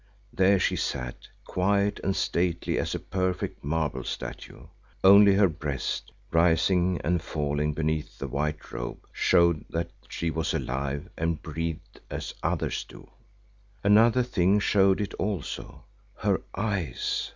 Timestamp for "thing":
14.23-14.59